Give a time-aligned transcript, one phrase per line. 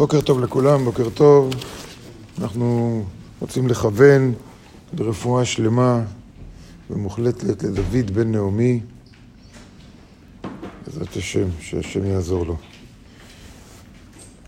[0.00, 1.50] בוקר טוב לכולם, בוקר טוב.
[2.38, 3.04] אנחנו
[3.40, 4.34] רוצים לכוון
[4.98, 6.02] לרפואה שלמה
[6.90, 8.80] ומוחלטת לדוד בן נעמי.
[10.86, 12.56] בעזרת השם, שהשם יעזור לו.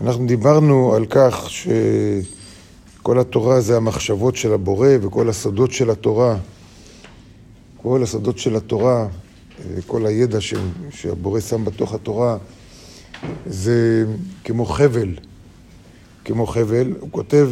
[0.00, 6.36] אנחנו דיברנו על כך שכל התורה זה המחשבות של הבורא וכל הסודות של התורה,
[7.82, 9.06] כל הסודות של התורה,
[9.86, 10.38] כל הידע
[10.90, 12.36] שהבורא שם בתוך התורה,
[13.46, 14.04] זה
[14.44, 15.14] כמו חבל,
[16.26, 16.92] כמו חבל.
[17.00, 17.48] הוא כותב,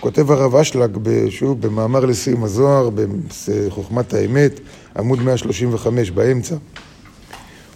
[0.00, 0.98] כותב הרב אשלג,
[1.30, 4.60] שוב, במאמר לסיום הזוהר, בחוכמת האמת,
[4.98, 6.56] עמוד 135 באמצע.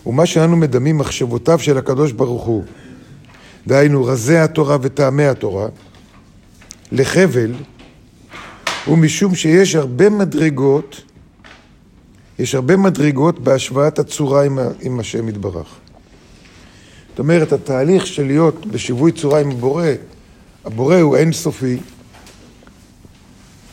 [0.07, 2.65] ומה שאנו מדמים מחשבותיו של הקדוש ברוך הוא,
[3.67, 5.67] דהיינו רזי התורה וטעמי התורה,
[6.93, 7.55] לחבל,
[8.89, 11.03] ומשום שיש הרבה מדרגות,
[12.39, 15.69] יש הרבה מדרגות בהשוואת הצורה עם, עם השם יתברך.
[17.11, 19.87] זאת אומרת, התהליך של להיות בשיווי צורה עם הבורא,
[20.69, 21.77] הבורא הוא אינסופי,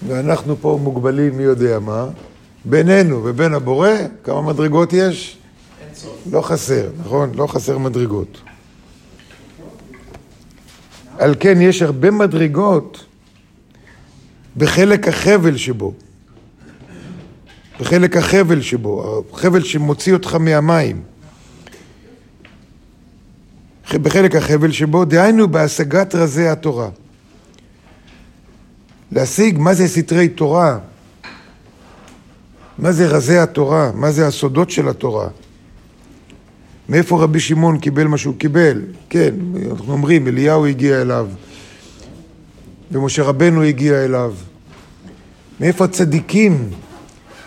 [0.08, 2.08] ואנחנו פה מוגבלים מי יודע מה,
[2.66, 3.90] בינינו ובין הבורא,
[4.24, 5.38] כמה מדרגות יש?
[6.32, 7.32] לא חסר, נכון?
[7.36, 8.42] לא חסר מדרגות.
[11.18, 13.06] על כן יש הרבה מדרגות
[14.58, 15.94] בחלק החבל שבו.
[17.80, 21.02] בחלק החבל שבו, החבל שמוציא אותך מהמים.
[24.00, 26.90] בחלק החבל שבו, דהיינו בהשגת רזי התורה.
[29.12, 30.78] להשיג מה זה סתרי תורה,
[32.78, 35.28] מה זה רזי התורה, מה זה הסודות של התורה.
[36.90, 38.82] מאיפה רבי שמעון קיבל מה שהוא קיבל?
[39.10, 39.34] כן,
[39.72, 41.28] אנחנו אומרים, אליהו הגיע אליו,
[42.92, 44.34] ומשה רבנו הגיע אליו.
[45.60, 46.70] מאיפה הצדיקים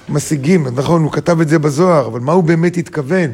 [0.09, 0.67] משיגים?
[0.69, 3.31] נכון, הוא כתב את זה בזוהר, אבל מה הוא באמת התכוון?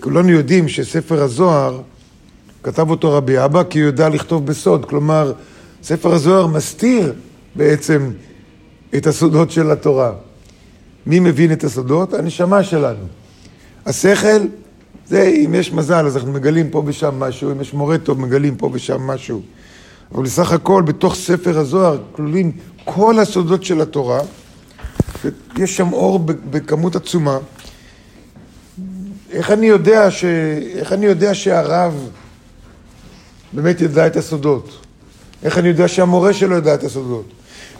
[0.00, 1.80] כולנו יודעים שספר הזוהר,
[2.62, 4.84] כתב אותו רבי אבא כי הוא יודע לכתוב בסוד.
[4.84, 5.32] כלומר,
[5.82, 7.12] ספר הזוהר מסתיר
[7.56, 8.10] בעצם
[8.96, 10.12] את הסודות של התורה.
[11.06, 12.14] מי מבין את הסודות?
[12.14, 13.04] הנשמה שלנו.
[13.86, 14.40] השכל,
[15.06, 18.56] זה אם יש מזל, אז אנחנו מגלים פה ושם משהו, אם יש מורה טוב, מגלים
[18.56, 19.42] פה ושם משהו.
[20.14, 22.52] אבל בסך הכל, בתוך ספר הזוהר כלולים
[22.84, 24.20] כל הסודות של התורה,
[25.56, 26.18] יש שם אור
[26.50, 27.38] בכמות עצומה.
[29.30, 30.24] איך אני יודע, ש...
[30.74, 32.10] איך אני יודע שהרב
[33.52, 34.78] באמת ידע את הסודות?
[35.42, 37.32] איך אני יודע שהמורה שלו ידע את הסודות?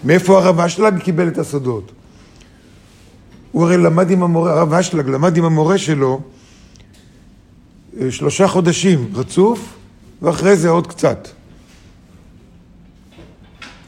[0.04, 1.92] מאיפה הרב אשלג קיבל את הסודות?
[3.52, 6.20] הוא הרי למד עם המורה, הרב אשלג למד עם המורה שלו
[8.00, 9.60] אה, שלושה חודשים רצוף,
[10.22, 11.28] ואחרי זה עוד קצת.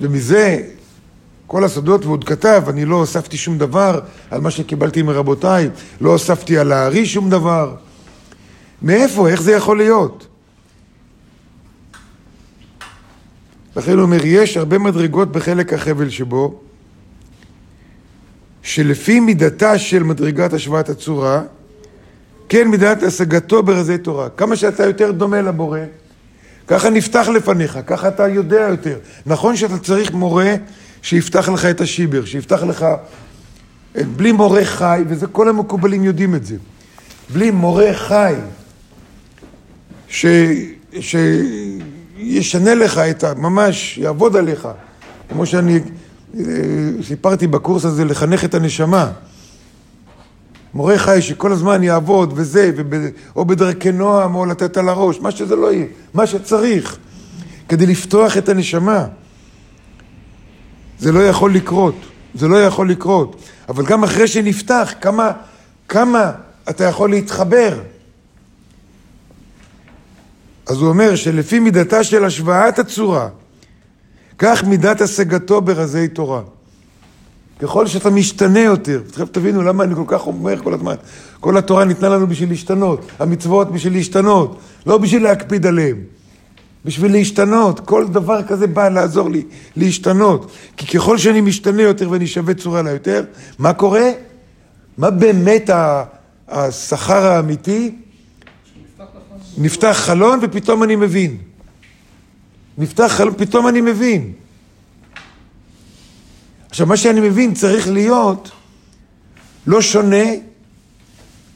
[0.01, 0.63] ומזה
[1.47, 5.71] כל הסודות, ועוד כתב, אני לא הוספתי שום דבר על מה שקיבלתי מרבותיי,
[6.01, 7.75] לא הוספתי על הארי שום דבר.
[8.83, 9.29] מאיפה?
[9.29, 10.27] איך זה יכול להיות?
[13.77, 16.61] לכן הוא אומר, יש הרבה מדרגות בחלק החבל שבו,
[18.63, 21.43] שלפי מידתה של מדרגת השוואת הצורה,
[22.49, 24.29] כן מידת השגתו ברזי תורה.
[24.29, 25.79] כמה שאתה יותר דומה לבורא,
[26.67, 28.99] ככה נפתח לפניך, ככה אתה יודע יותר.
[29.27, 30.55] נכון שאתה צריך מורה
[31.07, 32.87] שיפתח לך את השיבר, שיפתח לך...
[34.17, 36.57] בלי מורה חי, וזה כל המקובלים יודעים את זה,
[37.33, 38.35] בלי מורה חי
[40.09, 40.27] ש...
[41.01, 43.35] שישנה לך את ה...
[43.35, 44.69] ממש יעבוד עליך,
[45.29, 45.81] כמו שאני
[46.39, 46.43] אה,
[47.03, 49.11] סיפרתי בקורס הזה, לחנך את הנשמה.
[50.75, 52.95] מורה חי שכל הזמן יעבוד וזה, וב...
[53.37, 56.97] או בדרכי נועם, או לתת על הראש, מה שזה לא יהיה, מה שצריך,
[57.69, 59.07] כדי לפתוח את הנשמה.
[60.99, 61.95] זה לא יכול לקרות,
[62.35, 63.37] זה לא יכול לקרות.
[63.69, 65.33] אבל גם אחרי שנפתח, כמה,
[65.89, 66.33] כמה
[66.71, 67.79] אתה יכול להתחבר?
[70.67, 73.29] אז הוא אומר שלפי מידתה של השוואת הצורה,
[74.39, 76.43] כך מידת השגתו ברזי תורה.
[77.59, 80.95] ככל שאתה משתנה יותר, תכף תבינו למה אני כל כך אומר כל הזמן,
[81.41, 85.97] כל התורה ניתנה לנו בשביל להשתנות, המצוות בשביל להשתנות, לא בשביל להקפיד עליהן.
[86.87, 87.81] בשביל להשתנות.
[87.81, 89.43] כל דבר כזה בא לעזור לי
[89.77, 90.53] להשתנות.
[90.77, 93.25] כי ככל שאני משתנה יותר ואני שווה צורה לה יותר,
[93.59, 94.11] מה קורה?
[94.99, 95.71] מה באמת
[96.49, 97.95] השכר האמיתי?
[99.59, 101.37] נפתח חלון ופתאום אני מבין.
[102.79, 104.33] נפתח חלון, פתאום אני מבין.
[106.71, 108.51] עכשיו, מה שאני מבין צריך להיות
[109.67, 110.25] לא שונה,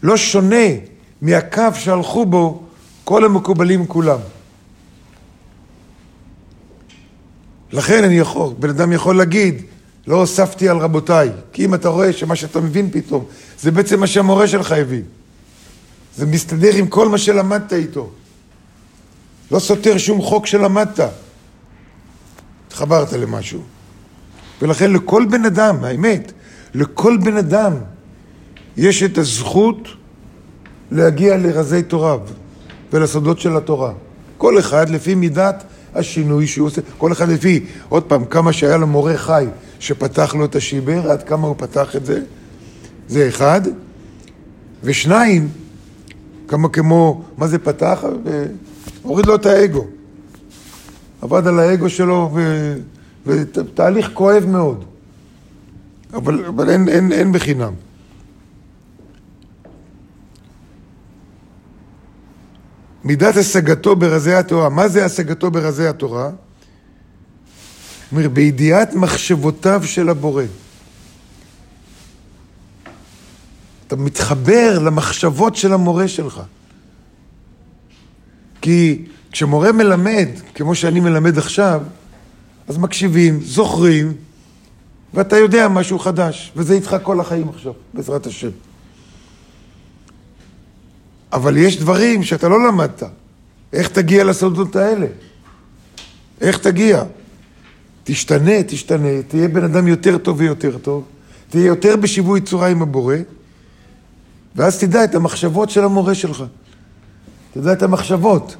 [0.02, 0.66] לא שונה
[1.22, 2.62] מהקו שהלכו בו
[3.04, 4.18] כל המקובלים כולם.
[7.72, 9.62] לכן אני יכול, בן אדם יכול להגיד,
[10.06, 11.30] לא הוספתי על רבותיי.
[11.52, 13.24] כי אם אתה רואה שמה שאתה מבין פתאום,
[13.60, 15.02] זה בעצם מה שהמורה שלך הבין.
[16.16, 18.10] זה מסתדר עם כל מה שלמדת איתו.
[19.50, 21.00] לא סותר שום חוק שלמדת.
[22.66, 23.62] התחברת למשהו.
[24.62, 26.32] ולכן לכל בן אדם, האמת,
[26.74, 27.72] לכל בן אדם
[28.76, 29.88] יש את הזכות
[30.90, 32.16] להגיע לרזי תורה
[32.92, 33.92] ולסודות של התורה.
[34.38, 35.64] כל אחד לפי מידת
[35.94, 39.46] השינוי שהוא עושה, כל אחד לפי, עוד פעם, כמה שהיה לו מורה חי
[39.78, 42.22] שפתח לו את השיבר, עד כמה הוא פתח את זה,
[43.08, 43.60] זה אחד.
[44.84, 45.48] ושניים,
[46.48, 48.04] כמה כמו, מה זה פתח?
[49.02, 49.86] הוריד לו את האגו.
[51.22, 52.74] עבד על האגו שלו, ו...
[53.26, 54.84] ותהליך כואב מאוד.
[56.14, 57.72] אבל, אבל אין, אין, אין בחינם.
[63.04, 64.68] מידת השגתו ברזי התורה.
[64.68, 66.30] מה זה השגתו ברזי התורה?
[68.12, 70.44] אומר, בידיעת מחשבותיו של הבורא.
[73.86, 76.40] אתה מתחבר למחשבות של המורה שלך.
[78.60, 81.82] כי כשמורה מלמד, כמו שאני מלמד עכשיו,
[82.68, 84.12] אז מקשיבים, זוכרים,
[85.14, 88.50] ואתה יודע משהו חדש, וזה איתך כל החיים עכשיו, בעזרת השם.
[91.32, 93.02] אבל יש דברים שאתה לא למדת.
[93.72, 95.06] איך תגיע לסודות האלה?
[96.40, 97.02] איך תגיע?
[98.04, 101.04] תשתנה, תשתנה, תהיה בן אדם יותר טוב ויותר טוב,
[101.48, 103.16] תהיה יותר בשיווי צורה עם הבורא,
[104.56, 106.44] ואז תדע את המחשבות של המורה שלך.
[107.54, 108.56] תדע את המחשבות.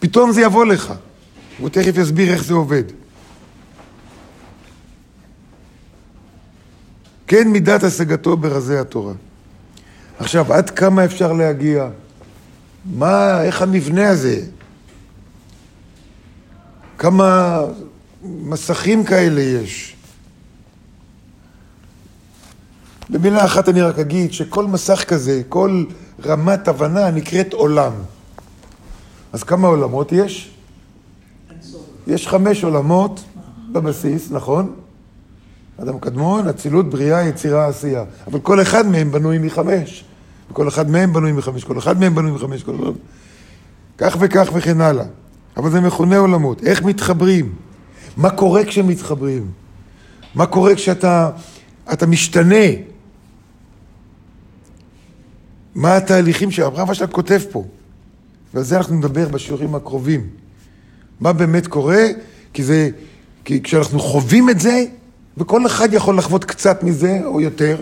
[0.00, 0.94] פתאום זה יבוא לך.
[1.58, 2.82] הוא תכף יסביר איך זה עובד.
[7.26, 9.12] כן מידת השגתו ברזי התורה.
[10.18, 11.88] עכשיו, עד כמה אפשר להגיע?
[12.84, 14.40] מה, איך המבנה הזה?
[16.98, 17.60] כמה
[18.22, 19.96] מסכים כאלה יש?
[23.10, 25.84] במילה אחת אני רק אגיד שכל מסך כזה, כל
[26.24, 27.92] רמת הבנה נקראת עולם.
[29.32, 30.50] אז כמה עולמות יש?
[32.06, 33.24] יש חמש עולמות
[33.72, 34.74] בבסיס, נכון?
[35.82, 38.04] אדם קדמון, אצילות, בריאה, יצירה, עשייה.
[38.26, 40.04] אבל כל אחד מהם בנוי מחמש.
[40.50, 42.92] וכל אחד מהם בנוי מחמש, כל אחד מהם בנוי מחמש, כל אחד...
[43.98, 45.04] כך וכך וכן הלאה.
[45.56, 46.64] אבל זה מכונה עולמות.
[46.64, 47.54] איך מתחברים?
[48.16, 49.50] מה קורה כשמתחברים?
[50.34, 51.30] מה קורה כשאתה
[51.92, 52.66] אתה משתנה?
[55.74, 57.64] מה התהליכים שהרב שלך כותב פה?
[58.54, 60.26] ועל זה אנחנו נדבר בשיעורים הקרובים.
[61.20, 62.02] מה באמת קורה?
[62.52, 62.90] כי זה,
[63.44, 64.84] כי כשאנחנו חווים את זה,
[65.36, 67.76] וכל אחד יכול לחוות קצת מזה או יותר,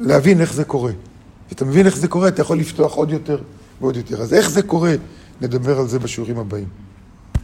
[0.00, 0.92] להבין איך זה קורה.
[1.48, 3.38] כשאתה מבין איך זה קורה, אתה יכול לפתוח עוד יותר
[3.80, 4.22] ועוד יותר.
[4.22, 4.94] אז איך זה קורה?
[5.40, 6.68] נדבר על זה בשיעורים הבאים.